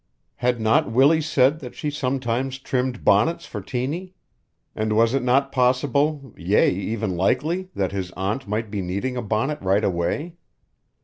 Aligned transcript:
Had 0.37 0.59
not 0.59 0.91
Willie 0.91 1.21
said 1.21 1.59
that 1.59 1.75
she 1.75 1.91
sometimes 1.91 2.57
trimmed 2.57 3.05
bonnets 3.05 3.45
for 3.45 3.61
Tiny? 3.61 4.15
And 4.75 4.93
was 4.93 5.13
it 5.13 5.21
not 5.21 5.51
possible, 5.51 6.33
yea, 6.35 6.71
even 6.71 7.15
likely 7.15 7.69
that 7.75 7.91
his 7.91 8.09
aunt 8.13 8.47
might 8.47 8.71
be 8.71 8.81
needing 8.81 9.15
a 9.15 9.21
bonnet 9.21 9.61
right 9.61 9.83
away. 9.83 10.37